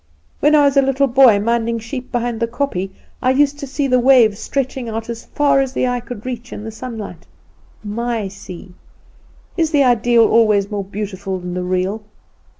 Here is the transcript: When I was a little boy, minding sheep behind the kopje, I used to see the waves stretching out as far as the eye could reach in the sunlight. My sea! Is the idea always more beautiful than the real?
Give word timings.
When 0.39 0.55
I 0.55 0.65
was 0.65 0.75
a 0.77 0.81
little 0.81 1.05
boy, 1.05 1.37
minding 1.39 1.77
sheep 1.77 2.11
behind 2.11 2.39
the 2.39 2.47
kopje, 2.47 2.89
I 3.21 3.29
used 3.29 3.59
to 3.59 3.67
see 3.67 3.85
the 3.85 3.99
waves 3.99 4.39
stretching 4.39 4.89
out 4.89 5.11
as 5.11 5.25
far 5.25 5.59
as 5.59 5.73
the 5.73 5.87
eye 5.87 5.99
could 5.99 6.25
reach 6.25 6.51
in 6.51 6.63
the 6.63 6.71
sunlight. 6.71 7.27
My 7.83 8.27
sea! 8.27 8.73
Is 9.57 9.69
the 9.69 9.83
idea 9.83 10.19
always 10.19 10.71
more 10.71 10.83
beautiful 10.85 11.37
than 11.39 11.53
the 11.53 11.61
real? 11.61 12.01